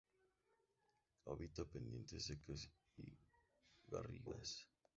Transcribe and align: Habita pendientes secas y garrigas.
Habita 1.27 1.63
pendientes 1.63 2.25
secas 2.25 2.67
y 2.97 3.15
garrigas. 3.85 4.67